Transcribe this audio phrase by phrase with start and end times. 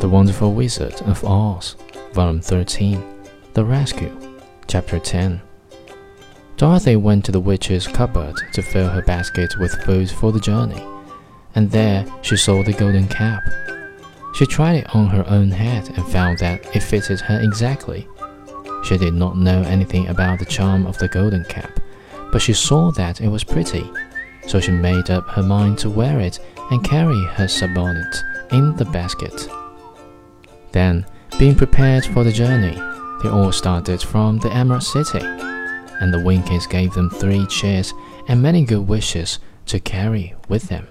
[0.00, 1.76] The Wonderful Wizard of Oz,
[2.12, 3.04] Volume 13,
[3.52, 5.42] The Rescue, Chapter 10.
[6.56, 10.82] Dorothy went to the witch's cupboard to fill her basket with food for the journey,
[11.54, 13.42] and there she saw the golden cap.
[14.34, 18.08] She tried it on her own head and found that it fitted her exactly.
[18.84, 21.79] She did not know anything about the charm of the golden cap,
[22.32, 23.90] but she saw that it was pretty,
[24.46, 26.38] so she made up her mind to wear it
[26.70, 29.48] and carry her subonnet in the basket.
[30.72, 31.04] Then,
[31.38, 32.74] being prepared for the journey,
[33.22, 37.92] they all started from the Emerald City, and the Winkies gave them three cheers
[38.28, 40.86] and many good wishes to carry with them.